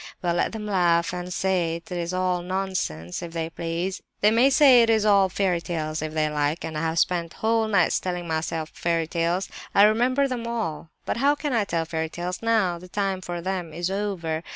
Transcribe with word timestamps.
Well, 0.23 0.33
let 0.33 0.51
them 0.51 0.65
laugh, 0.65 1.13
and 1.13 1.31
say 1.31 1.75
it 1.75 1.91
is 1.91 2.11
all 2.11 2.41
nonsense, 2.41 3.21
if 3.21 3.33
they 3.33 3.51
please. 3.51 4.01
They 4.21 4.31
may 4.31 4.49
say 4.49 4.81
it 4.81 4.89
is 4.89 5.05
all 5.05 5.29
fairy 5.29 5.61
tales, 5.61 6.01
if 6.01 6.15
they 6.15 6.27
like; 6.27 6.63
and 6.65 6.75
I 6.75 6.81
have 6.81 6.97
spent 6.97 7.33
whole 7.33 7.67
nights 7.67 7.99
telling 7.99 8.27
myself 8.27 8.71
fairy 8.73 9.05
tales. 9.05 9.47
I 9.75 9.83
remember 9.83 10.27
them 10.27 10.47
all. 10.47 10.89
But 11.05 11.17
how 11.17 11.35
can 11.35 11.53
I 11.53 11.65
tell 11.65 11.85
fairy 11.85 12.09
tales 12.09 12.41
now? 12.41 12.79
The 12.79 12.87
time 12.89 13.21
for 13.21 13.41
them 13.41 13.73
is 13.73 13.91
over. 13.91 14.41